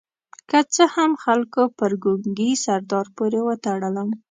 که 0.49 0.59
څه 0.73 0.83
هم 0.95 1.11
خلکو 1.23 1.61
پر 1.79 1.91
ګونګي 2.03 2.51
سردار 2.65 3.07
پورې 3.15 3.39
وتړلم. 3.43 4.09